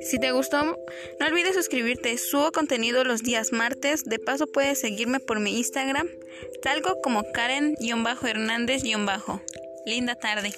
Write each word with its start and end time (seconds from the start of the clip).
Si 0.00 0.18
te 0.18 0.32
gustó, 0.32 0.62
no 0.62 1.26
olvides 1.26 1.54
suscribirte. 1.54 2.18
Subo 2.18 2.52
contenido 2.52 3.04
los 3.04 3.22
días 3.22 3.52
martes. 3.52 4.04
De 4.04 4.18
paso 4.18 4.46
puedes 4.46 4.78
seguirme 4.78 5.18
por 5.18 5.40
mi 5.40 5.56
Instagram, 5.56 6.08
talgo 6.62 7.00
como 7.02 7.24
Karen-Hernández- 7.32 8.82
Linda 9.86 10.14
tarde. 10.14 10.52